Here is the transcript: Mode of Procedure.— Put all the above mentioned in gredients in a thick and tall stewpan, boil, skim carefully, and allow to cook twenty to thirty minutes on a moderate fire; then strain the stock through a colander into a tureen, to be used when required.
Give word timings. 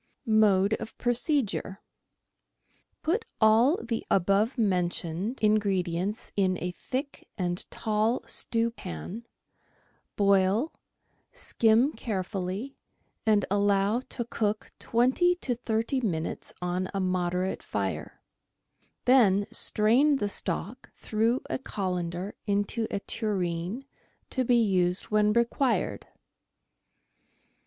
Mode 0.25 0.73
of 0.79 0.97
Procedure.— 0.97 1.79
Put 3.03 3.23
all 3.39 3.77
the 3.83 4.03
above 4.09 4.57
mentioned 4.57 5.37
in 5.43 5.59
gredients 5.59 6.31
in 6.35 6.57
a 6.57 6.71
thick 6.71 7.27
and 7.37 7.63
tall 7.69 8.23
stewpan, 8.25 9.27
boil, 10.15 10.73
skim 11.33 11.91
carefully, 11.93 12.79
and 13.27 13.45
allow 13.51 13.99
to 14.09 14.25
cook 14.25 14.71
twenty 14.79 15.35
to 15.35 15.53
thirty 15.53 16.01
minutes 16.01 16.51
on 16.63 16.89
a 16.95 16.99
moderate 16.99 17.61
fire; 17.61 18.23
then 19.05 19.45
strain 19.51 20.15
the 20.15 20.29
stock 20.29 20.89
through 20.95 21.41
a 21.47 21.59
colander 21.59 22.33
into 22.47 22.87
a 22.89 22.99
tureen, 23.01 23.85
to 24.31 24.43
be 24.43 24.57
used 24.57 25.11
when 25.11 25.31
required. 25.31 26.07